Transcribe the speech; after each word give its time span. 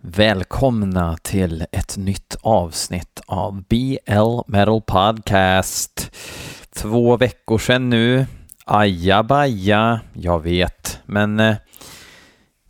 Välkomna 0.00 1.16
till 1.22 1.66
ett 1.72 1.96
nytt 1.96 2.36
avsnitt 2.40 3.20
av 3.26 3.62
BL 3.62 4.40
Metal 4.46 4.82
Podcast. 4.82 6.16
Två 6.74 7.16
veckor 7.16 7.58
sedan 7.58 7.90
nu. 7.90 8.26
Aja 8.64 9.22
baja, 9.22 10.00
jag 10.12 10.42
vet, 10.42 11.00
men 11.06 11.40
eh, 11.40 11.56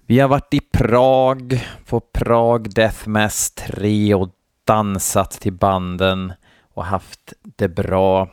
vi 0.06 0.18
har 0.20 0.28
varit 0.28 0.54
i 0.54 0.60
Prag 0.60 1.66
på 1.86 2.00
Prag 2.00 2.74
Death 2.74 3.08
Mass 3.08 3.50
3 3.50 4.14
och 4.14 4.30
dansat 4.66 5.30
till 5.30 5.52
banden 5.52 6.32
och 6.74 6.84
haft 6.84 7.32
det 7.56 7.68
bra. 7.68 8.28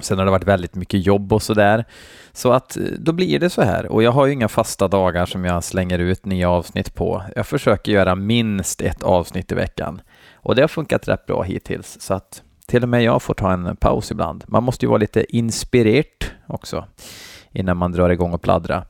Sen 0.00 0.18
har 0.18 0.24
det 0.24 0.30
varit 0.30 0.48
väldigt 0.48 0.74
mycket 0.74 1.06
jobb 1.06 1.32
och 1.32 1.42
sådär. 1.42 1.84
Så 2.32 2.52
att 2.52 2.76
eh, 2.76 2.82
då 2.98 3.12
blir 3.12 3.38
det 3.38 3.50
så 3.50 3.62
här. 3.62 3.86
Och 3.86 4.02
jag 4.02 4.12
har 4.12 4.26
ju 4.26 4.32
inga 4.32 4.48
fasta 4.48 4.88
dagar 4.88 5.26
som 5.26 5.44
jag 5.44 5.64
slänger 5.64 5.98
ut 5.98 6.24
nya 6.24 6.50
avsnitt 6.50 6.94
på. 6.94 7.22
Jag 7.36 7.46
försöker 7.46 7.92
göra 7.92 8.14
minst 8.14 8.80
ett 8.80 9.02
avsnitt 9.02 9.52
i 9.52 9.54
veckan. 9.54 10.00
Och 10.34 10.54
det 10.54 10.62
har 10.62 10.68
funkat 10.68 11.08
rätt 11.08 11.26
bra 11.26 11.42
hittills. 11.42 12.00
Så 12.00 12.14
att 12.14 12.42
till 12.66 12.82
och 12.82 12.88
med 12.88 13.02
jag 13.02 13.22
får 13.22 13.34
ta 13.34 13.52
en 13.52 13.76
paus 13.76 14.10
ibland. 14.10 14.44
Man 14.46 14.62
måste 14.62 14.84
ju 14.84 14.88
vara 14.88 14.98
lite 14.98 15.36
inspirerad 15.36 16.04
också 16.46 16.84
innan 17.52 17.76
man 17.76 17.92
drar 17.92 18.10
igång 18.10 18.32
och 18.32 18.42
pladdra. 18.42 18.84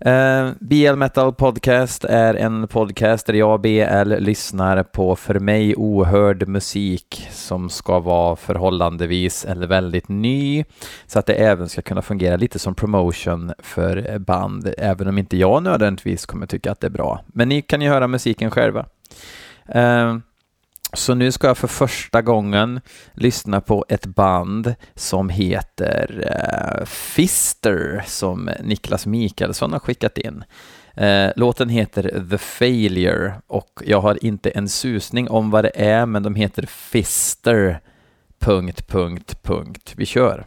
Eh, 0.00 0.12
uh, 0.12 0.52
BL 0.60 0.96
Metal 0.96 1.34
Podcast 1.34 2.04
är 2.04 2.34
en 2.34 2.68
podcast 2.68 3.26
där 3.26 3.34
jag, 3.34 3.60
BL, 3.60 4.14
lyssnar 4.18 4.82
på 4.82 5.16
för 5.16 5.38
mig 5.38 5.74
ohörd 5.76 6.48
musik 6.48 7.28
som 7.30 7.70
ska 7.70 8.00
vara 8.00 8.36
förhållandevis 8.36 9.44
eller 9.44 9.66
väldigt 9.66 10.08
ny 10.08 10.64
så 11.06 11.18
att 11.18 11.26
det 11.26 11.34
även 11.34 11.68
ska 11.68 11.82
kunna 11.82 12.02
fungera 12.02 12.36
lite 12.36 12.58
som 12.58 12.74
promotion 12.74 13.52
för 13.58 14.18
band, 14.18 14.74
även 14.78 15.08
om 15.08 15.18
inte 15.18 15.36
jag 15.36 15.62
nödvändigtvis 15.62 16.26
kommer 16.26 16.46
tycka 16.46 16.72
att 16.72 16.80
det 16.80 16.86
är 16.86 16.90
bra. 16.90 17.20
Men 17.26 17.48
ni 17.48 17.62
kan 17.62 17.82
ju 17.82 17.88
höra 17.88 18.08
musiken 18.08 18.50
själva. 18.50 18.86
Uh, 19.76 20.18
så 20.94 21.14
nu 21.14 21.32
ska 21.32 21.46
jag 21.46 21.58
för 21.58 21.68
första 21.68 22.22
gången 22.22 22.80
lyssna 23.12 23.60
på 23.60 23.86
ett 23.88 24.06
band 24.06 24.74
som 24.94 25.28
heter 25.28 26.24
eh, 26.30 26.80
uh, 26.80 26.84
Fister 26.86 28.02
som 28.06 28.50
Niklas 28.62 29.06
Mikaelsson 29.06 29.72
har 29.72 29.78
skickat 29.78 30.18
in. 30.18 30.44
Uh, 31.00 31.30
låten 31.36 31.68
heter 31.68 32.26
The 32.30 32.38
Failure 32.38 33.32
och 33.46 33.82
jag 33.84 34.00
har 34.00 34.24
inte 34.24 34.50
en 34.50 34.68
susning 34.68 35.30
om 35.30 35.50
vad 35.50 35.64
det 35.64 35.72
är 35.74 36.06
men 36.06 36.22
de 36.22 36.34
heter 36.34 36.66
Fister... 36.66 37.80
Punkt, 38.38 38.88
punkt, 38.88 39.42
punkt. 39.42 39.94
Vi 39.96 40.06
kör. 40.06 40.44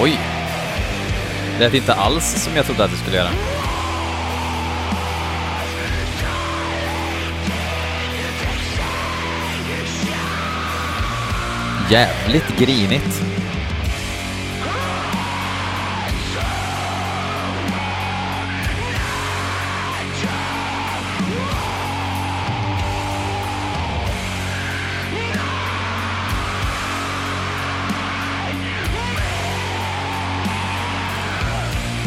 Oj! 0.00 0.18
Det 1.58 1.64
lät 1.64 1.74
inte 1.74 1.94
alls 1.94 2.44
som 2.44 2.56
jag 2.56 2.66
trodde 2.66 2.84
att 2.84 2.90
det 2.90 2.96
skulle 2.96 3.16
göra. 3.16 3.30
Jävligt 11.90 12.58
grinigt. 12.58 13.37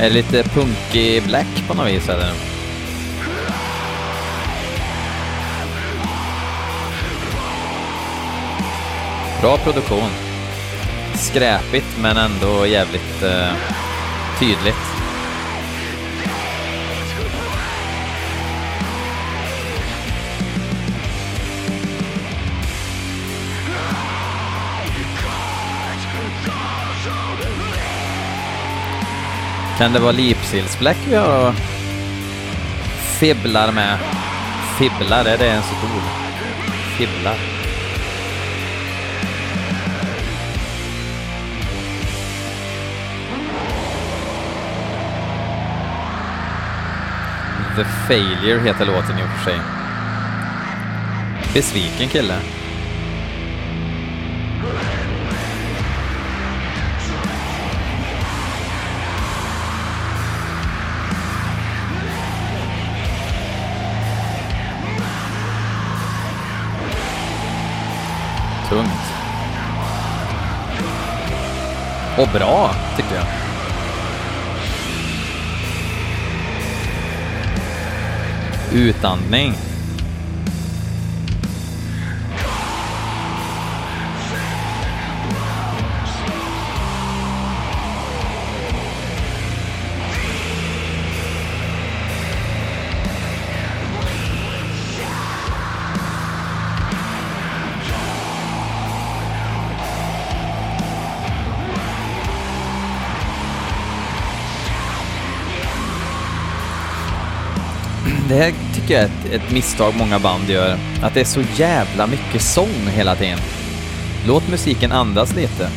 Är 0.02 0.10
det 0.10 0.14
lite 0.16 0.44
punkig 0.44 1.24
black 1.24 1.68
på 1.68 1.74
något 1.74 1.88
vis 1.88 2.10
eller? 2.10 2.34
Bra 9.42 9.58
produktion. 9.58 10.10
Skräpigt 11.16 11.98
men 12.00 12.18
ändå 12.18 12.66
jävligt 12.66 13.24
uh, 13.24 13.54
tydligt. 14.40 15.01
Kan 29.82 29.94
det 29.94 30.00
vara 30.00 30.12
lipsillsbläck 30.12 30.98
vi 31.10 31.16
har 31.16 31.50
och 31.50 31.56
fibblar 33.20 33.72
med? 33.72 33.98
Fibblar, 34.80 35.26
är 35.26 35.38
det 35.38 35.46
ens 35.46 35.66
ett 35.66 35.84
ord? 35.84 36.04
Fibblar. 36.98 37.36
The 47.76 47.84
Failure 48.08 48.60
heter 48.60 48.86
låten 48.86 49.20
i 49.20 49.24
och 49.24 49.30
för 49.30 49.52
sig. 49.52 49.60
Besviken 51.54 52.08
kille. 52.08 52.61
Och 72.22 72.28
bra, 72.28 72.72
tycker 72.98 73.16
jag. 73.16 73.26
Utandning. 78.74 79.54
Det 108.32 108.38
här 108.38 108.54
tycker 108.76 108.94
jag 108.94 109.04
är 109.04 109.08
ett, 109.08 109.32
ett, 109.32 109.52
misstag 109.52 109.94
många 109.96 110.20
band 110.20 110.50
gör. 110.50 110.78
Att 111.02 111.14
det 111.14 111.20
är 111.20 111.26
så 111.26 111.42
jävla 111.56 112.08
mycket 112.08 112.42
sång 112.42 112.88
hela 112.88 113.16
tiden. 113.16 113.40
Låt 114.28 114.50
musiken 114.50 114.92
andas 114.92 115.36
lite. 115.36 115.70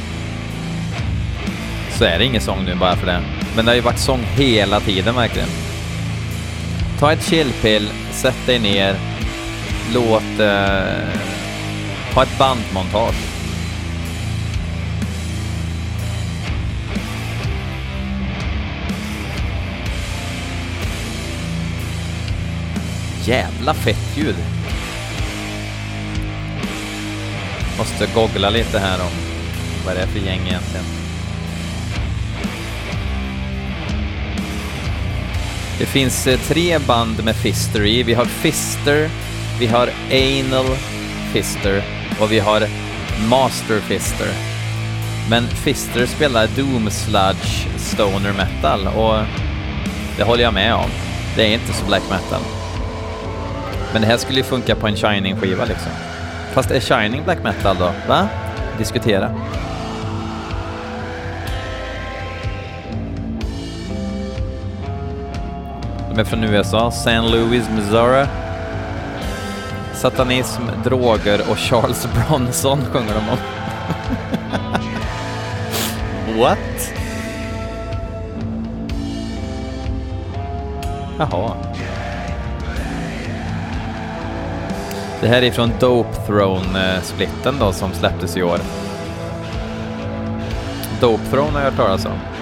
Så 1.98 2.04
är 2.04 2.18
det 2.18 2.24
ingen 2.24 2.40
sång 2.42 2.64
nu 2.64 2.74
bara 2.74 2.96
för 2.96 3.06
det. 3.06 3.20
Men 3.56 3.64
det 3.64 3.70
har 3.70 3.76
ju 3.76 3.80
varit 3.80 3.98
sång 3.98 4.20
hela 4.36 4.80
tiden 4.80 5.14
verkligen. 5.14 5.48
Ta 6.98 7.12
ett 7.12 7.24
chillpill, 7.24 7.90
sätt 8.12 8.46
dig 8.46 8.58
ner, 8.58 8.96
låt... 9.94 10.40
Eh, 10.40 11.08
ha 12.14 12.22
ett 12.22 12.38
bandmontage. 12.38 13.33
Jävla 23.26 23.74
fett 23.74 24.16
ljud. 24.16 24.36
Måste 27.78 28.06
googla 28.14 28.50
lite 28.50 28.78
här 28.78 29.00
om 29.00 29.10
vad 29.86 29.96
det 29.96 30.02
är 30.02 30.06
för 30.06 30.18
gäng 30.18 30.40
egentligen. 30.46 30.84
Det 35.78 35.86
finns 35.86 36.26
eh, 36.26 36.38
tre 36.38 36.78
band 36.78 37.24
med 37.24 37.36
Fister 37.36 37.86
i. 37.86 38.02
Vi 38.02 38.14
har 38.14 38.24
Fister, 38.24 39.10
vi 39.58 39.66
har 39.66 39.90
Anal 40.10 40.76
Fister 41.32 41.82
och 42.20 42.32
vi 42.32 42.38
har 42.38 42.68
Master 43.28 43.80
Fister. 43.80 44.28
Men 45.30 45.46
Fister 45.46 46.06
spelar 46.06 46.46
Doom 46.56 46.90
Sludge 46.90 47.66
Stoner 47.76 48.32
Metal 48.32 48.86
och 48.86 49.24
det 50.16 50.24
håller 50.24 50.42
jag 50.42 50.54
med 50.54 50.74
om. 50.74 50.90
Det 51.36 51.42
är 51.42 51.54
inte 51.54 51.72
så 51.72 51.86
black 51.86 52.02
metal. 52.10 52.63
Men 53.94 54.02
det 54.02 54.08
här 54.08 54.16
skulle 54.16 54.38
ju 54.38 54.44
funka 54.44 54.74
på 54.74 54.86
en 54.86 54.96
Shining-skiva 54.96 55.64
liksom. 55.64 55.92
Fast 56.52 56.70
är 56.70 56.80
Shining 56.80 57.24
black 57.24 57.42
metal 57.42 57.76
då? 57.78 57.92
Va? 58.08 58.28
Diskutera. 58.78 59.30
De 66.10 66.20
är 66.20 66.24
från 66.24 66.44
USA, 66.44 66.90
San 66.90 67.30
Louis, 67.30 67.68
Missouri. 67.70 68.26
Satanism, 69.92 70.62
droger 70.84 71.50
och 71.50 71.58
Charles 71.58 72.08
Bronson 72.28 72.84
sjunger 72.92 73.14
de 73.14 73.28
om. 73.30 73.38
What? 76.40 76.92
Jaha. 81.18 81.73
Det 85.24 85.28
här 85.28 85.42
är 85.42 85.50
från 85.50 85.70
Dope 85.80 86.16
Throne-splitten 86.26 87.54
eh, 87.54 87.60
då 87.60 87.72
som 87.72 87.92
släpptes 87.92 88.36
i 88.36 88.42
år. 88.42 88.58
Dope 91.00 91.22
Throne 91.30 91.50
har 91.50 91.60
jag 91.60 91.70
hört 91.70 91.76
talas 91.76 92.06
om. 92.06 92.33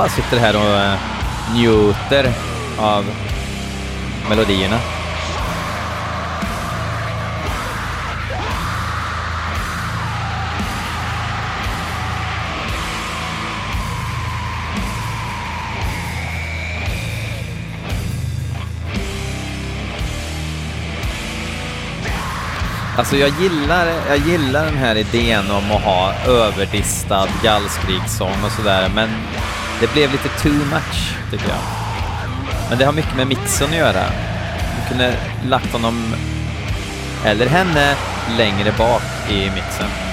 Jag 0.00 0.08
bara 0.08 0.22
sitter 0.22 0.38
här 0.38 0.56
och 0.56 0.80
eh, 0.80 0.98
njuter 1.54 2.32
av 2.78 3.04
melodierna. 4.28 4.78
Alltså 22.96 23.16
jag 23.16 23.30
gillar, 23.40 23.86
jag 24.08 24.18
gillar 24.18 24.64
den 24.64 24.76
här 24.76 24.96
idén 24.96 25.50
om 25.50 25.72
att 25.72 25.82
ha 25.82 26.14
överdistad 26.26 27.28
gallskrikssång 27.42 28.44
och 28.44 28.52
sådär, 28.52 28.90
men 28.94 29.10
det 29.80 29.92
blev 29.92 30.12
lite 30.12 30.28
too 30.28 30.52
much, 30.52 31.16
tycker 31.30 31.48
jag. 31.48 31.58
Men 32.68 32.78
det 32.78 32.84
har 32.84 32.92
mycket 32.92 33.16
med 33.16 33.26
mixen 33.26 33.70
att 33.70 33.76
göra. 33.76 34.04
Du 34.76 34.88
kunde 34.88 35.16
lagt 35.48 35.72
honom, 35.72 36.14
eller 37.24 37.46
henne, 37.46 37.96
längre 38.38 38.72
bak 38.78 39.02
i 39.30 39.50
mixen. 39.50 40.09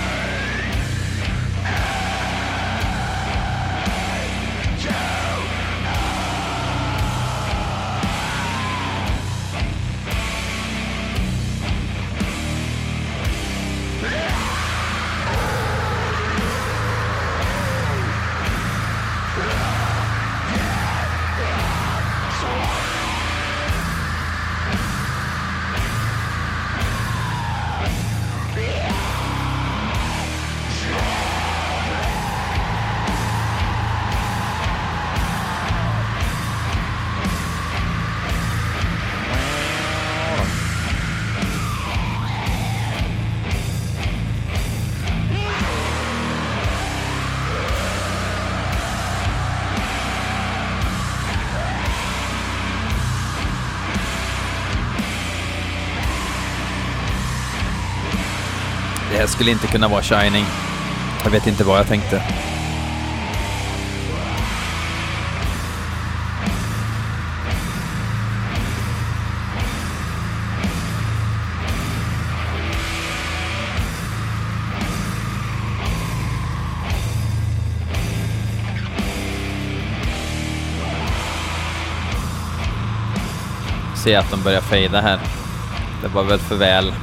Här 59.27 59.31
skulle 59.33 59.51
inte 59.51 59.67
kunna 59.67 59.87
vara 59.87 60.01
Shining. 60.01 60.45
Jag 61.23 61.31
vet 61.31 61.47
inte 61.47 61.63
vad 61.63 61.79
jag 61.79 61.87
tänkte. 61.87 62.23
Se 83.95 84.15
att 84.15 84.31
de 84.31 84.43
börjar 84.43 84.61
fejda 84.61 85.01
här. 85.01 85.19
Det 86.01 86.07
var 86.07 86.23
väl 86.23 86.39
för 86.39 86.55
väl. 86.55 86.93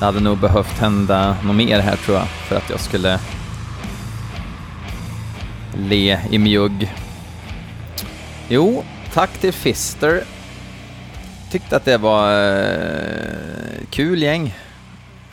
Det 0.00 0.06
hade 0.06 0.20
nog 0.20 0.38
behövt 0.38 0.78
hända 0.78 1.36
något 1.44 1.56
mer 1.56 1.80
här 1.80 1.96
tror 1.96 2.16
jag 2.16 2.28
för 2.28 2.56
att 2.56 2.70
jag 2.70 2.80
skulle 2.80 3.20
le 5.74 6.18
i 6.30 6.38
mjugg. 6.38 6.94
Jo, 8.48 8.84
tack 9.12 9.30
till 9.38 9.52
Fister. 9.52 10.24
Tyckte 11.50 11.76
att 11.76 11.84
det 11.84 11.96
var 11.96 12.52
eh, 12.52 13.86
kul 13.90 14.22
gäng. 14.22 14.54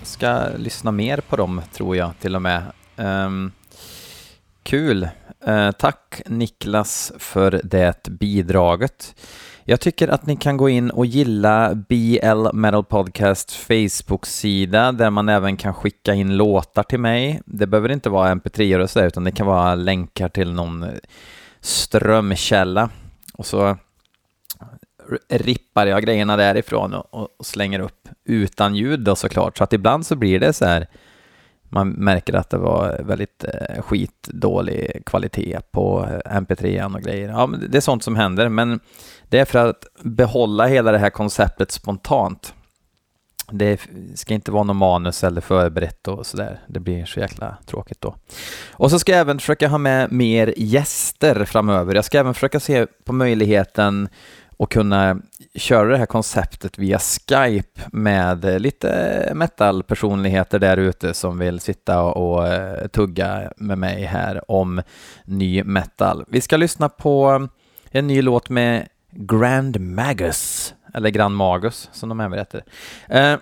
Ska 0.02 0.48
lyssna 0.58 0.92
mer 0.92 1.18
på 1.18 1.36
dem 1.36 1.62
tror 1.74 1.96
jag 1.96 2.12
till 2.20 2.36
och 2.36 2.42
med. 2.42 2.64
Um, 2.96 3.52
kul. 4.64 5.10
Uh, 5.48 5.72
tack 5.72 6.22
Niklas 6.26 7.12
för 7.20 7.62
det 7.64 8.08
bidraget. 8.10 9.16
Jag 9.70 9.80
tycker 9.80 10.08
att 10.08 10.26
ni 10.26 10.36
kan 10.36 10.58
gå 10.58 10.70
in 10.70 10.90
och 10.90 11.06
gilla 11.06 11.76
BL 11.76 12.48
Metal 12.54 12.84
Podcast 12.84 13.52
Facebook-sida 13.52 14.92
där 14.92 15.10
man 15.10 15.30
även 15.30 15.58
kan 15.58 15.74
skicka 15.74 16.14
in 16.14 16.38
låtar 16.38 16.84
till 16.84 17.00
mig. 17.00 17.42
Det 17.46 17.68
behöver 17.68 17.92
inte 17.92 18.10
vara 18.10 18.36
mp3 18.36 18.82
och 18.82 18.90
sådär 18.90 19.08
utan 19.08 19.24
det 19.24 19.32
kan 19.32 19.48
vara 19.48 19.76
länkar 19.76 20.30
till 20.30 20.54
någon 20.54 20.84
eh, 20.84 20.90
strömkälla 21.60 22.90
och 23.34 23.46
så 23.46 23.68
eh, 23.68 23.78
rippar 25.30 25.88
jag 25.88 26.04
grejerna 26.04 26.38
därifrån 26.38 26.94
och, 26.94 27.40
och 27.40 27.46
slänger 27.46 27.80
upp 27.80 28.10
utan 28.26 28.76
ljud 28.76 29.00
då 29.00 29.16
såklart. 29.16 29.58
Så 29.58 29.64
att 29.64 29.74
ibland 29.74 30.06
så 30.06 30.16
blir 30.16 30.40
det 30.40 30.54
så 30.54 30.66
här 30.66 30.88
man 31.70 31.90
märker 31.90 32.34
att 32.34 32.50
det 32.50 32.58
var 32.58 33.02
väldigt 33.04 33.44
eh, 33.44 33.82
skitdålig 33.82 35.02
kvalitet 35.06 35.60
på 35.72 36.08
eh, 36.26 36.40
mp3 36.40 36.96
och 36.96 37.02
grejer. 37.02 37.30
Ja, 37.30 37.48
men 37.48 37.72
det 37.72 37.78
är 37.78 37.82
sånt 37.82 38.04
som 38.04 38.16
händer, 38.16 38.50
men 38.50 38.80
det 39.30 39.40
är 39.40 39.46
för 39.46 39.70
att 39.70 39.86
behålla 40.04 40.68
hela 40.68 40.92
det 40.92 40.98
här 40.98 41.10
konceptet 41.10 41.72
spontant. 41.72 42.54
Det 43.52 43.82
ska 44.16 44.34
inte 44.34 44.52
vara 44.52 44.64
något 44.64 44.76
manus 44.76 45.24
eller 45.24 45.42
förberett 45.42 46.08
och 46.08 46.26
sådär. 46.26 46.60
Det 46.68 46.80
blir 46.80 47.06
så 47.06 47.20
jäkla 47.20 47.58
tråkigt 47.66 48.02
då. 48.02 48.16
Och 48.72 48.92
så 48.92 49.00
ska 49.00 49.12
jag 49.12 49.22
även 49.22 49.40
försöka 49.40 49.68
ha 49.68 49.78
med 49.78 50.12
mer 50.12 50.54
gäster 50.58 51.46
framöver. 51.46 51.96
Jag 51.96 52.06
ska 52.06 52.20
även 52.20 52.34
försöka 52.34 52.60
se 52.60 52.88
på 53.06 53.14
möjligheten 53.14 54.10
och 54.58 54.72
kunna 54.72 55.20
köra 55.56 55.88
det 55.88 55.98
här 55.98 56.06
konceptet 56.06 56.78
via 56.78 57.00
Skype 57.00 57.82
med 57.92 58.62
lite 58.62 59.32
metal-personligheter 59.36 60.60
där 60.60 60.78
ute 60.78 61.14
som 61.14 61.40
vill 61.40 61.60
sitta 61.60 62.02
och 62.02 62.48
eh, 62.48 62.88
tugga 62.88 63.52
med 63.58 63.78
mig 63.78 64.04
här 64.04 64.52
om 64.52 64.82
ny 65.26 65.64
metal. 65.64 66.26
Vi 66.28 66.42
ska 66.42 66.58
lyssna 66.58 66.90
på 66.90 67.32
eh, 67.32 67.48
en 67.92 68.08
ny 68.08 68.22
låt 68.22 68.50
med 68.50 68.88
Grand 69.12 69.80
Magus, 69.80 70.74
eller 70.94 71.10
Grand 71.10 71.36
Magus 71.36 71.90
som 71.92 72.10
de 72.10 72.20
även 72.20 72.40
heter. 72.40 72.64
Eh, 73.10 73.38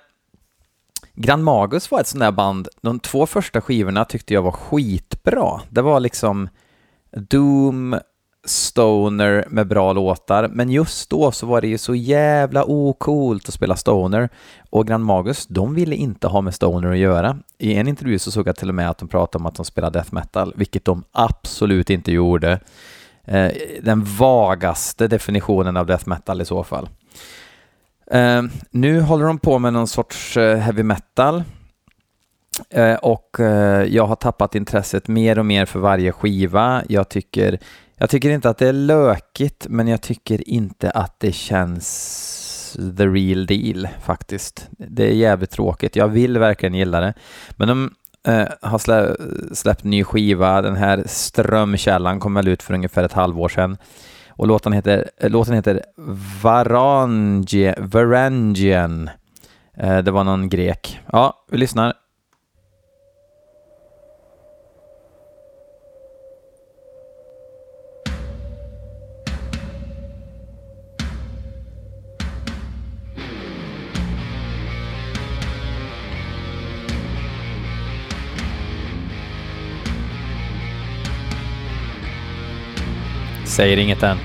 Grand 1.13 1.43
Magus 1.43 1.91
var 1.91 1.99
ett 1.99 2.07
sånt 2.07 2.21
där 2.21 2.31
band, 2.31 2.67
de 2.81 2.99
två 2.99 3.25
första 3.25 3.61
skivorna 3.61 4.05
tyckte 4.05 4.33
jag 4.33 4.41
var 4.41 4.51
skitbra. 4.51 5.61
Det 5.69 5.81
var 5.81 5.99
liksom 5.99 6.49
Doom, 7.11 7.95
stoner 8.45 9.45
med 9.49 9.67
bra 9.67 9.93
låtar, 9.93 10.47
men 10.47 10.69
just 10.69 11.09
då 11.09 11.31
så 11.31 11.45
var 11.45 11.61
det 11.61 11.67
ju 11.67 11.77
så 11.77 11.95
jävla 11.95 12.65
ocoolt 12.65 13.47
att 13.47 13.53
spela 13.53 13.75
stoner 13.75 14.29
och 14.69 14.87
Grand 14.87 15.05
Magus, 15.05 15.47
de 15.47 15.75
ville 15.75 15.95
inte 15.95 16.27
ha 16.27 16.41
med 16.41 16.53
stoner 16.53 16.91
att 16.91 16.97
göra. 16.97 17.37
I 17.57 17.75
en 17.75 17.87
intervju 17.87 18.19
så 18.19 18.31
såg 18.31 18.47
jag 18.47 18.55
till 18.55 18.69
och 18.69 18.75
med 18.75 18.89
att 18.89 18.97
de 18.97 19.07
pratade 19.07 19.41
om 19.41 19.45
att 19.45 19.55
de 19.55 19.65
spelade 19.65 19.99
death 19.99 20.13
metal, 20.13 20.53
vilket 20.55 20.85
de 20.85 21.03
absolut 21.11 21.89
inte 21.89 22.11
gjorde. 22.11 22.59
Eh, 23.23 23.51
den 23.81 24.03
vagaste 24.03 25.07
definitionen 25.07 25.77
av 25.77 25.85
death 25.85 26.09
metal 26.09 26.41
i 26.41 26.45
så 26.45 26.63
fall. 26.63 26.89
Eh, 28.11 28.43
nu 28.71 29.01
håller 29.01 29.25
de 29.25 29.39
på 29.39 29.59
med 29.59 29.73
någon 29.73 29.87
sorts 29.87 30.37
eh, 30.37 30.57
heavy 30.57 30.83
metal 30.83 31.43
eh, 32.69 32.95
och 32.95 33.39
eh, 33.39 33.83
jag 33.83 34.07
har 34.07 34.15
tappat 34.15 34.55
intresset 34.55 35.07
mer 35.07 35.39
och 35.39 35.45
mer 35.45 35.65
för 35.65 35.79
varje 35.79 36.11
skiva. 36.11 36.83
Jag 36.89 37.09
tycker 37.09 37.59
jag 37.97 38.09
tycker 38.09 38.29
inte 38.29 38.49
att 38.49 38.57
det 38.57 38.67
är 38.67 38.73
lökigt, 38.73 39.67
men 39.69 39.87
jag 39.87 40.01
tycker 40.01 40.49
inte 40.49 40.91
att 40.91 41.19
det 41.19 41.31
känns 41.31 42.77
the 42.97 43.07
real 43.07 43.45
deal 43.45 43.87
faktiskt. 44.01 44.69
Det 44.77 45.03
är 45.03 45.13
jävligt 45.13 45.51
tråkigt. 45.51 45.95
Jag 45.95 46.07
vill 46.07 46.37
verkligen 46.37 46.73
gilla 46.73 46.99
det. 46.99 47.13
Men 47.57 47.67
de 47.67 47.93
eh, 48.27 48.47
har 48.61 48.77
slä, 48.77 49.15
släppt 49.53 49.83
ny 49.83 50.03
skiva. 50.03 50.61
Den 50.61 50.75
här 50.75 51.03
Strömkällan 51.05 52.19
kom 52.19 52.33
väl 52.33 52.47
ut 52.47 52.63
för 52.63 52.73
ungefär 52.73 53.03
ett 53.03 53.13
halvår 53.13 53.49
sedan. 53.49 53.77
Och 54.29 54.47
låten 54.47 54.73
heter, 54.73 55.09
eh, 55.17 55.29
låten 55.29 55.53
heter 55.53 55.81
Varangie, 56.41 57.75
Varangian. 57.77 59.09
Eh, 59.77 59.97
det 59.97 60.11
var 60.11 60.23
någon 60.23 60.49
grek. 60.49 60.99
Ja, 61.11 61.45
vi 61.51 61.57
lyssnar. 61.57 61.93
Säger 83.55 83.77
inget 83.77 84.03
än. 84.03 84.17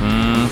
Mm. 0.00 0.46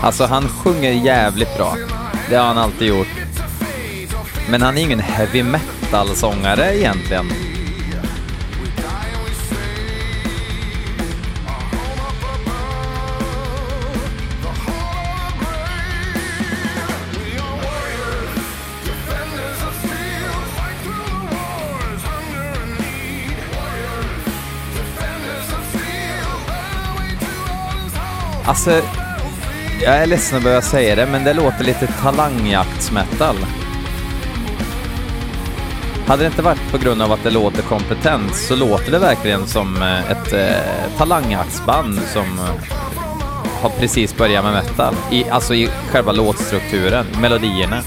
Alltså 0.00 0.24
han 0.24 0.48
sjunger 0.48 0.90
jävligt 0.90 1.56
bra. 1.56 1.76
Det 2.30 2.36
har 2.36 2.46
han 2.46 2.58
alltid 2.58 2.88
gjort. 2.88 3.06
Men 4.50 4.62
han 4.62 4.78
är 4.78 4.82
ingen 4.82 5.00
heavy 5.00 5.42
metal-sångare 5.42 6.76
egentligen. 6.76 7.51
Alltså, 28.52 28.70
jag 29.82 29.96
är 29.96 30.06
ledsen 30.06 30.38
att 30.38 30.44
behöva 30.44 30.62
säga 30.62 30.96
det, 30.96 31.06
men 31.06 31.24
det 31.24 31.34
låter 31.34 31.64
lite 31.64 31.86
talangjaktsmetal. 31.86 33.36
Hade 36.06 36.22
det 36.22 36.26
inte 36.26 36.42
varit 36.42 36.70
på 36.70 36.78
grund 36.78 37.02
av 37.02 37.12
att 37.12 37.22
det 37.22 37.30
låter 37.30 37.62
kompetent 37.62 38.34
så 38.34 38.56
låter 38.56 38.92
det 38.92 38.98
verkligen 38.98 39.46
som 39.46 39.82
eh, 39.82 40.10
ett 40.10 40.32
eh, 40.32 40.96
talangjaktsband 40.98 42.00
som 42.12 42.38
eh, 42.38 42.74
har 43.62 43.70
precis 43.70 44.16
börjat 44.16 44.44
med 44.44 44.52
metal. 44.52 44.94
I, 45.10 45.24
alltså 45.28 45.54
i 45.54 45.68
själva 45.90 46.12
låtstrukturen, 46.12 47.06
melodierna. 47.20 47.82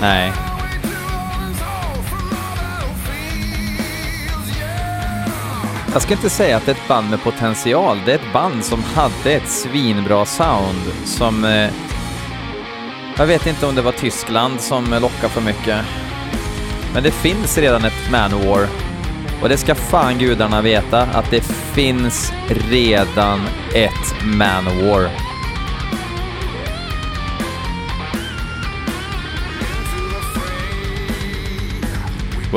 Nej. 0.00 0.32
Jag 5.92 6.02
ska 6.02 6.14
inte 6.14 6.30
säga 6.30 6.56
att 6.56 6.66
det 6.66 6.70
är 6.70 6.74
ett 6.74 6.88
band 6.88 7.10
med 7.10 7.22
potential. 7.22 7.98
Det 8.06 8.12
är 8.12 8.14
ett 8.14 8.32
band 8.32 8.64
som 8.64 8.82
hade 8.82 9.32
ett 9.32 9.48
svinbra 9.48 10.26
sound 10.26 10.92
som... 11.04 11.44
Eh, 11.44 11.70
jag 13.16 13.26
vet 13.26 13.46
inte 13.46 13.66
om 13.66 13.74
det 13.74 13.82
var 13.82 13.92
Tyskland 13.92 14.60
som 14.60 14.84
lockade 14.84 15.28
för 15.28 15.40
mycket. 15.40 15.84
Men 16.94 17.02
det 17.02 17.10
finns 17.10 17.58
redan 17.58 17.84
ett 17.84 18.10
Manowar. 18.12 18.66
Och 19.42 19.48
det 19.48 19.56
ska 19.56 19.74
fan 19.74 20.18
gudarna 20.18 20.62
veta 20.62 21.02
att 21.02 21.30
det 21.30 21.40
finns 21.72 22.32
redan 22.48 23.40
ett 23.74 24.24
Manowar. 24.24 25.27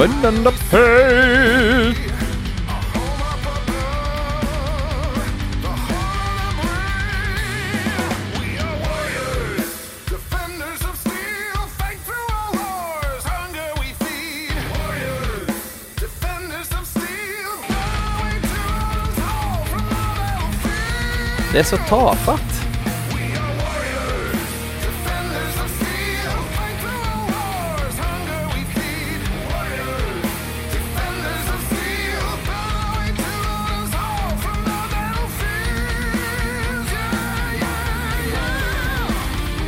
When 0.01 0.25
and 0.25 0.43
the 0.43 0.51
pain. 0.71 1.95
Det 21.53 21.59
är 21.59 21.63
så 21.63 21.77
tafatt. 21.77 22.60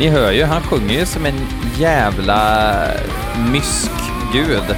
Ni 0.04 0.10
hör 0.10 0.32
ju, 0.32 0.44
han 0.44 0.62
sjunger 0.62 1.00
ju 1.00 1.06
som 1.06 1.26
en 1.26 1.48
jävla 1.78 2.88
myskgud. 3.52 4.76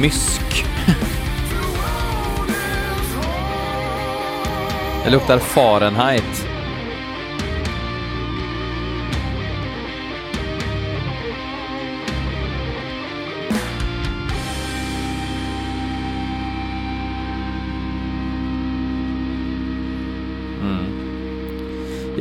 Mysk. 0.00 0.64
Det 5.04 5.10
luktar 5.10 5.38
Fahrenheit. 5.38 6.27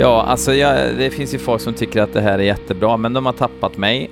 Ja, 0.08 0.22
alltså 0.22 0.54
jag, 0.54 0.98
det 0.98 1.10
finns 1.10 1.34
ju 1.34 1.40
folk 1.40 1.62
som 1.62 1.74
tycker 1.74 2.02
att 2.02 2.14
det 2.14 2.22
här 2.22 2.40
är 2.40 2.44
jättebra, 2.44 2.98
men 2.98 3.14
de 3.14 3.26
har 3.26 3.34
tappat 3.34 3.78
mig. 3.78 4.12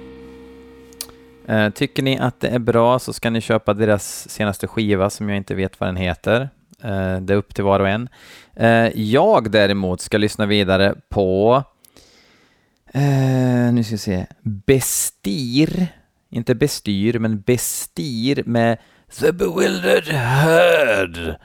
Eh, 1.47 1.69
tycker 1.69 2.03
ni 2.03 2.19
att 2.19 2.39
det 2.39 2.47
är 2.47 2.59
bra 2.59 2.99
så 2.99 3.13
ska 3.13 3.29
ni 3.29 3.41
köpa 3.41 3.73
deras 3.73 4.29
senaste 4.29 4.67
skiva 4.67 5.09
som 5.09 5.29
jag 5.29 5.37
inte 5.37 5.55
vet 5.55 5.79
vad 5.79 5.89
den 5.89 5.95
heter. 5.95 6.49
Eh, 6.83 7.17
det 7.21 7.33
är 7.33 7.37
upp 7.37 7.55
till 7.55 7.63
var 7.63 7.79
och 7.79 7.89
en. 7.89 8.09
Eh, 8.55 9.01
jag 9.01 9.51
däremot 9.51 10.01
ska 10.01 10.17
lyssna 10.17 10.45
vidare 10.45 10.95
på 11.09 11.63
eh, 12.93 13.73
nu 13.73 13.83
ska 13.83 13.93
vi 13.93 13.97
se, 13.97 14.25
Bestir, 14.41 15.87
inte 16.29 16.55
Bestyr, 16.55 17.19
men 17.19 17.41
Bestir 17.41 18.43
med 18.45 18.77
The 19.19 19.31
Bewildered 19.31 20.07
Herd 20.07 21.35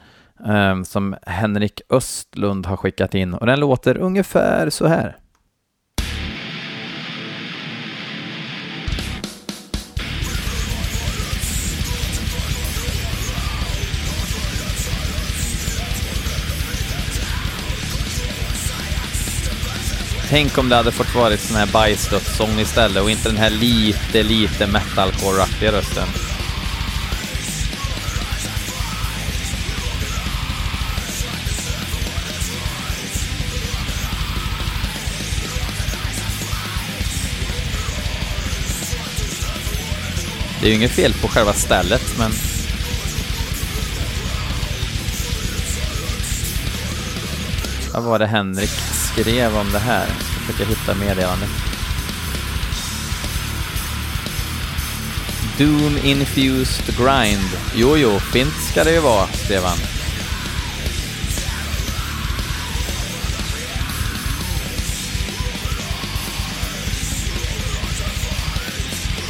Ehm, 0.47 0.85
som 0.85 1.17
Henrik 1.27 1.81
Östlund 1.91 2.67
har 2.67 2.77
skickat 2.77 3.15
in 3.15 3.35
och 3.35 3.47
den 3.47 3.61
låter 3.61 3.97
ungefär 3.97 4.71
så 4.71 4.87
här. 4.87 5.17
Tänk 20.31 20.59
om 20.59 20.69
det 20.69 20.77
hade 20.77 20.93
fått 20.93 21.15
vara 21.15 21.37
sån 21.37 21.57
här 21.57 21.73
bajsdödssång 21.73 22.59
istället 22.61 23.03
och 23.03 23.11
inte 23.11 23.29
den 23.29 23.39
här 23.39 23.51
lite, 23.51 24.23
lite 24.23 24.67
metalcore-aktiga 24.67 25.73
rösten. 25.73 26.30
Det 40.61 40.67
är 40.67 40.71
ju 40.71 40.77
inget 40.77 40.91
fel 40.91 41.15
på 41.15 41.29
själva 41.29 41.53
stället, 41.53 42.19
men... 42.19 42.31
Vad 47.93 48.03
var 48.03 48.19
det 48.19 48.27
Henrik 48.27 48.71
skrev 48.93 49.57
om 49.57 49.73
det 49.73 49.79
här? 49.79 50.07
Jag 50.07 50.27
ska 50.27 50.53
försöka 50.53 50.71
hitta 50.71 50.95
meddelandet. 50.95 51.51
Doom 55.59 55.99
Infused 56.05 56.97
Grind. 56.97 57.51
Jo, 57.75 57.97
jo, 57.97 58.21
fint 58.21 58.55
ska 58.71 58.85
det 58.85 58.93
ju 58.93 59.01
vara, 59.01 59.27
skrev 59.27 59.63
han. 59.63 59.79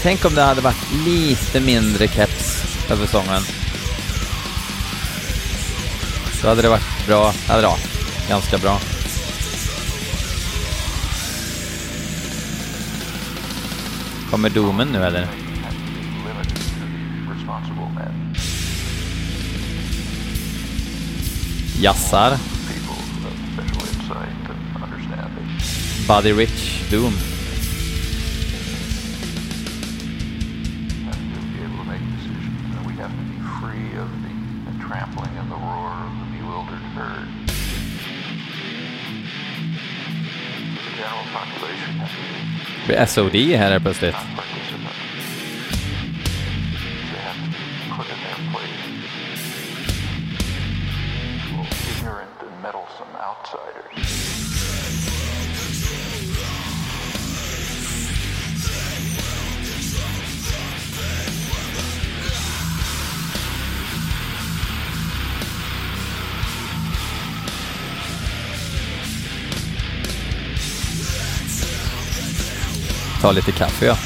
Tänk 0.02 0.24
om 0.24 0.34
det 0.34 0.42
hade 0.42 0.60
varit 0.60 0.92
lite 1.06 1.60
mindre 1.60 2.08
keps 2.08 2.62
över 2.90 3.06
sången. 3.06 3.42
Då 6.42 6.48
hade 6.48 6.62
det 6.62 6.68
varit 6.68 7.06
bra, 7.06 7.32
eller 7.48 7.62
ja, 7.62 7.76
ganska 8.28 8.58
bra. 8.58 8.78
Kommer 14.30 14.50
domen 14.50 14.88
nu 14.88 15.04
eller? 15.04 15.28
Jassar. 21.80 22.36
Buddy 26.08 26.32
Rich 26.32 26.90
Doom. 26.90 27.29
SOD 43.06 43.34
här 43.34 43.78
plötsligt. 43.78 44.16
Ta 73.20 73.32
lite 73.32 73.52
kaffe 73.52 73.86
ja. 73.86 73.96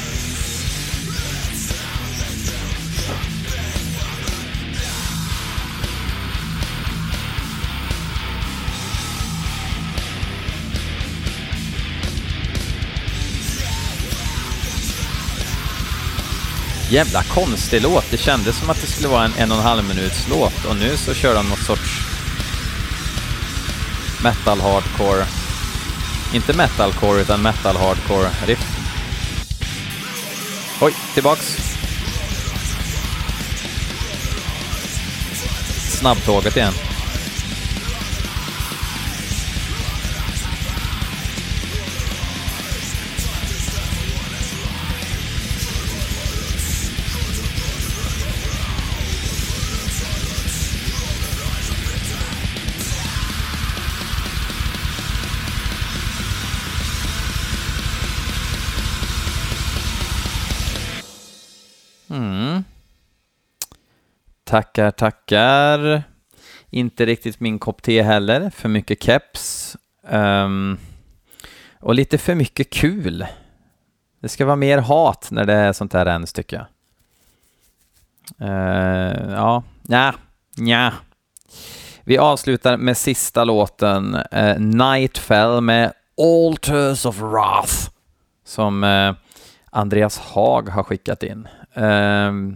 Jävla 16.89 17.23
konstig 17.23 17.81
låt. 17.81 18.11
Det 18.11 18.17
kändes 18.17 18.59
som 18.59 18.69
att 18.69 18.81
det 18.81 18.87
skulle 18.87 19.07
vara 19.07 19.25
en 19.25 19.33
en 19.37 19.51
och 19.51 19.57
en 19.57 19.63
halv 19.63 19.83
minuts 19.83 20.27
låt 20.29 20.65
och 20.65 20.75
nu 20.75 20.97
så 20.97 21.13
kör 21.13 21.35
de 21.35 21.49
något 21.49 21.59
sorts 21.59 22.01
metal 24.23 24.61
hardcore. 24.61 25.25
Inte 26.33 26.53
metalcore 26.53 27.21
utan 27.21 27.41
metal 27.41 27.77
hardcore 27.77 28.29
riff. 28.45 28.74
Oj, 30.81 30.93
tillbaks. 31.13 31.57
Snabbtåget 35.99 36.57
igen. 36.57 36.73
Tackar, 64.55 64.91
tackar. 64.91 66.03
Inte 66.69 67.05
riktigt 67.05 67.39
min 67.39 67.59
kopp 67.59 67.81
te 67.81 68.01
heller. 68.01 68.49
För 68.49 68.69
mycket 68.69 69.03
keps. 69.03 69.77
Um, 70.09 70.77
och 71.79 71.95
lite 71.95 72.17
för 72.17 72.35
mycket 72.35 72.69
kul. 72.69 73.25
Det 74.21 74.29
ska 74.29 74.45
vara 74.45 74.55
mer 74.55 74.77
hat 74.77 75.27
när 75.31 75.45
det 75.45 75.53
är 75.53 75.73
sånt 75.73 75.93
här 75.93 76.05
ens, 76.05 76.33
tycker 76.33 76.57
jag. 76.57 76.67
Uh, 78.49 79.31
ja, 79.31 79.63
nja, 79.81 80.15
nja. 80.57 80.93
Vi 82.03 82.17
avslutar 82.17 82.77
med 82.77 82.97
sista 82.97 83.43
låten, 83.43 84.15
uh, 84.15 84.59
Nightfell 84.59 85.61
med 85.61 85.93
Alters 86.17 87.05
of 87.05 87.19
Wrath, 87.19 87.89
som 88.45 88.83
uh, 88.83 89.15
Andreas 89.69 90.17
Haag 90.19 90.69
har 90.69 90.83
skickat 90.83 91.23
in. 91.23 91.47
Uh, 91.77 92.55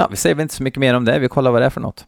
Ja, 0.00 0.08
vi 0.10 0.16
säger 0.16 0.34
väl 0.34 0.42
inte 0.42 0.54
så 0.54 0.62
mycket 0.62 0.80
mer 0.80 0.94
om 0.94 1.04
det. 1.04 1.18
Vi 1.18 1.28
kollar 1.28 1.50
vad 1.50 1.62
det 1.62 1.66
är 1.66 1.70
för 1.70 1.80
något. 1.80 2.06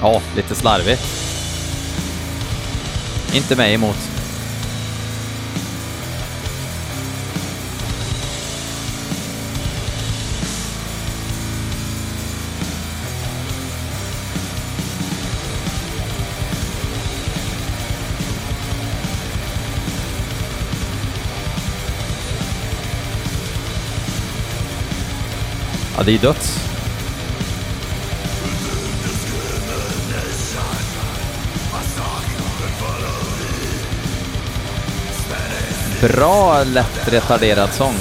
Ja, 0.00 0.22
lite 0.36 0.54
slarvigt. 0.54 1.02
Inte 3.34 3.56
mig 3.56 3.74
emot. 3.74 4.19
Ja, 26.00 26.04
det 26.04 26.14
är 26.14 26.18
döds. 26.18 26.58
Bra 36.00 36.64
lätt 36.64 37.08
retarderad 37.12 37.72
sång. 37.72 37.94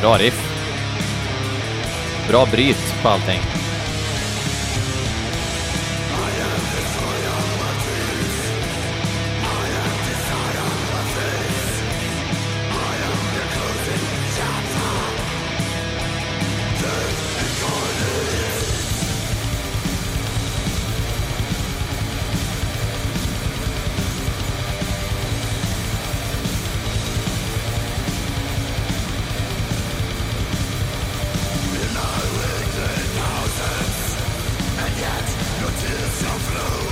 Bra 0.00 0.18
riff. 0.18 0.40
Bra 2.28 2.46
bryt 2.46 3.02
på 3.02 3.08
allting. 3.08 3.67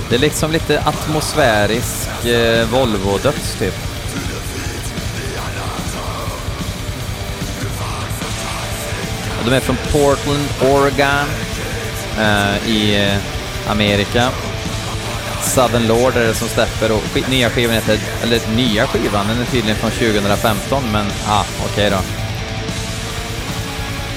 Det 0.09 0.15
är 0.15 0.19
liksom 0.19 0.51
lite 0.51 0.81
atmosfärisk 0.81 2.25
eh, 2.25 2.67
Volvo-döds 2.69 3.59
typ. 3.59 3.73
De 9.45 9.53
är 9.53 9.59
från 9.59 9.77
Portland, 9.91 10.47
Oregon 10.61 11.27
eh, 12.19 12.69
i 12.69 13.05
eh, 13.05 13.71
Amerika. 13.71 14.29
Southern 15.41 15.87
Lord 15.87 16.15
är 16.15 16.27
det 16.27 16.33
som 16.33 16.47
släpper 16.47 16.91
och 16.91 17.01
sk 17.03 17.29
nya 17.29 17.49
skivan 17.49 17.75
heter, 17.75 17.99
eller 18.23 18.41
nya 18.55 18.87
skivan, 18.87 19.27
den 19.27 19.41
är 19.41 19.45
tydligen 19.45 19.77
från 19.77 19.91
2015 19.91 20.83
men 20.91 21.05
ah, 21.27 21.45
okej 21.59 21.87
okay 21.87 21.89
då. 21.89 21.97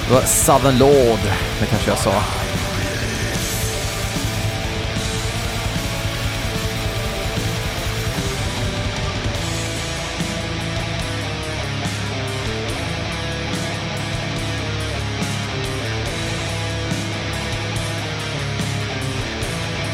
Det 0.07 0.13
var 0.13 0.21
Southern 0.21 0.77
Lord, 0.77 1.19
det 1.59 1.65
kanske 1.65 1.89
jag 1.89 1.99
sa. 1.99 2.40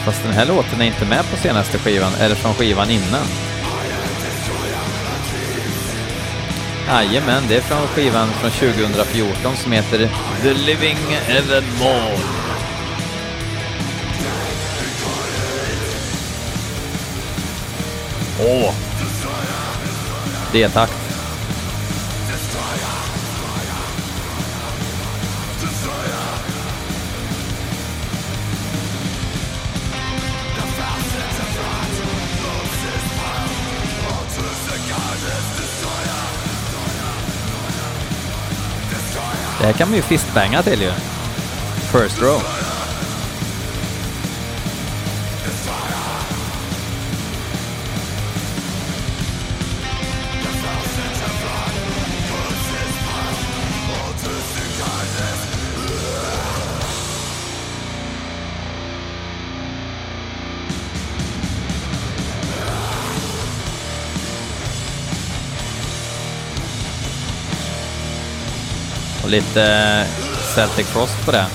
Fast 0.08 0.24
den 0.24 0.34
här 0.34 0.46
låten 0.46 0.82
är 0.82 0.86
inte 0.86 1.06
med 1.06 1.32
på 1.32 1.38
senaste 1.38 1.78
skivan, 1.78 2.14
eller 2.20 2.36
från 2.36 2.54
skivan 2.54 2.90
innan. 2.90 3.26
Jajamän, 6.88 7.44
det 7.48 7.56
är 7.56 7.62
från 7.62 7.88
skivan 7.88 8.28
från 8.30 8.52
2014 8.52 9.58
som 9.58 9.72
heter 9.72 10.10
The 10.42 10.54
Living 10.54 10.98
Evermore. 11.28 12.18
Åh! 18.40 18.74
D-takt. 20.52 20.97
Det 39.60 39.66
här 39.66 39.74
kan 39.74 39.88
man 39.88 39.96
ju 39.96 40.02
fistbanga 40.02 40.64
till 40.64 40.82
ju. 40.82 40.92
First 41.92 42.22
row. 42.22 42.57
Och 69.28 69.32
lite 69.32 69.64
eh, 69.64 70.08
Celtic 70.56 70.88
Frost 70.88 71.26
på 71.26 71.32
det. 71.32 71.46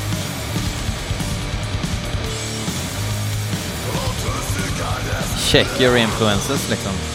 Check 5.38 5.80
your 5.80 5.96
influences 5.96 6.70
liksom. 6.70 7.11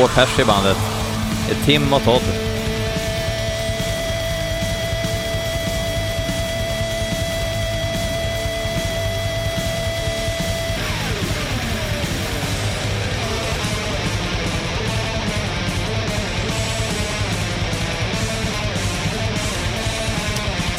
Två 0.00 0.08
pers 0.08 0.38
i 0.38 0.44
bandet. 0.44 0.76
Det 1.48 1.54
är 1.54 1.64
Tim 1.64 1.92
och 1.92 2.02
Todd. 2.04 2.22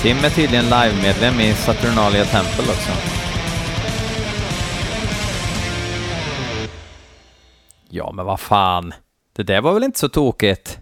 Tim 0.02 0.18
är 0.18 0.30
tydligen 0.30 0.66
live-medlem 0.66 1.40
i 1.40 1.54
Saturnalia 1.54 2.26
Temple 2.26 2.64
också. 2.64 2.92
Ja, 7.90 8.12
men 8.12 8.26
vad 8.26 8.40
fan. 8.40 8.94
Det 9.34 9.44
där 9.44 9.62
var 9.62 9.74
väl 9.74 9.84
inte 9.84 10.00
så 10.00 10.10
tokigt? 10.10 10.80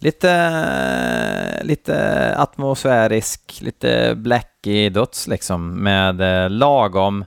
Lite, 0.00 1.60
lite 1.62 2.34
atmosfärisk, 2.36 3.58
lite 3.62 4.14
blacky 4.14 4.88
dots 4.88 5.26
liksom 5.26 5.82
med 5.82 6.20
eh, 6.20 6.50
lagom, 6.50 7.24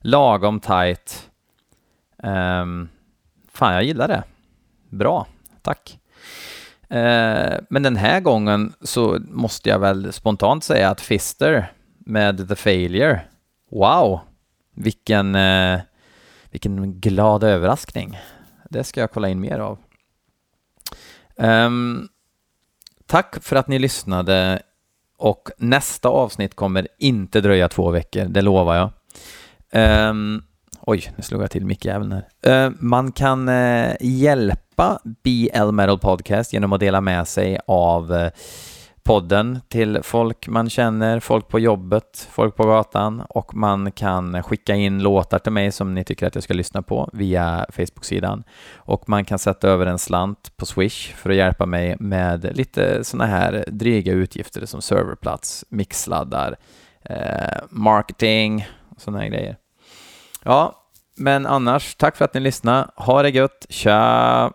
lagom 0.00 0.60
tight. 0.60 1.30
Um, 2.22 2.88
fan, 3.52 3.74
jag 3.74 3.84
gillar 3.84 4.08
det. 4.08 4.22
Bra, 4.90 5.26
tack. 5.62 5.98
Uh, 6.90 7.58
men 7.70 7.82
den 7.82 7.96
här 7.96 8.20
gången 8.20 8.72
så 8.82 9.18
måste 9.30 9.68
jag 9.68 9.78
väl 9.78 10.12
spontant 10.12 10.64
säga 10.64 10.90
att 10.90 11.00
Fister 11.00 11.72
med 11.98 12.48
The 12.48 12.56
Failure, 12.56 13.20
wow, 13.70 14.20
vilken, 14.74 15.34
uh, 15.34 15.80
vilken 16.50 17.00
glad 17.00 17.44
överraskning. 17.44 18.18
Det 18.70 18.84
ska 18.84 19.00
jag 19.00 19.10
kolla 19.10 19.28
in 19.28 19.40
mer 19.40 19.58
av. 19.58 19.78
Um, 21.36 22.08
tack 23.06 23.42
för 23.42 23.56
att 23.56 23.68
ni 23.68 23.78
lyssnade 23.78 24.62
och 25.16 25.50
nästa 25.58 26.08
avsnitt 26.08 26.54
kommer 26.54 26.88
inte 26.98 27.40
dröja 27.40 27.68
två 27.68 27.90
veckor, 27.90 28.24
det 28.24 28.42
lovar 28.42 28.76
jag. 28.76 28.90
Um, 30.10 30.42
oj, 30.80 31.12
nu 31.16 31.22
slog 31.22 31.42
jag 31.42 31.50
till 31.50 31.66
mickjäveln 31.66 32.22
här. 32.42 32.66
Uh, 32.66 32.72
man 32.80 33.12
kan 33.12 33.48
uh, 33.48 33.94
hjälpa 34.00 34.98
BL 35.04 35.70
Metal 35.72 35.98
Podcast 35.98 36.52
genom 36.52 36.72
att 36.72 36.80
dela 36.80 37.00
med 37.00 37.28
sig 37.28 37.58
av 37.66 38.12
uh, 38.12 38.28
podden 39.06 39.60
till 39.68 40.00
folk 40.02 40.48
man 40.48 40.70
känner, 40.70 41.20
folk 41.20 41.48
på 41.48 41.58
jobbet, 41.58 42.28
folk 42.30 42.56
på 42.56 42.66
gatan 42.66 43.22
och 43.28 43.54
man 43.54 43.92
kan 43.92 44.42
skicka 44.42 44.74
in 44.74 45.02
låtar 45.02 45.38
till 45.38 45.52
mig 45.52 45.72
som 45.72 45.94
ni 45.94 46.04
tycker 46.04 46.26
att 46.26 46.34
jag 46.34 46.44
ska 46.44 46.54
lyssna 46.54 46.82
på 46.82 47.10
via 47.12 47.66
Facebook-sidan 47.72 48.44
och 48.74 49.08
man 49.08 49.24
kan 49.24 49.38
sätta 49.38 49.68
över 49.68 49.86
en 49.86 49.98
slant 49.98 50.56
på 50.56 50.66
Swish 50.66 51.14
för 51.14 51.30
att 51.30 51.36
hjälpa 51.36 51.66
mig 51.66 51.96
med 52.00 52.56
lite 52.56 53.04
sådana 53.04 53.26
här 53.26 53.64
dryga 53.68 54.12
utgifter 54.12 54.66
som 54.66 54.82
serverplats, 54.82 55.64
mixladdar, 55.68 56.56
eh, 57.02 57.58
marketing 57.70 58.66
och 58.96 59.00
sådana 59.00 59.18
här 59.22 59.28
grejer. 59.28 59.56
Ja, 60.42 60.82
men 61.16 61.46
annars, 61.46 61.94
tack 61.94 62.16
för 62.16 62.24
att 62.24 62.34
ni 62.34 62.40
lyssnade. 62.40 62.88
Ha 62.96 63.22
det 63.22 63.30
gött. 63.30 63.66
Tja! 63.68 64.52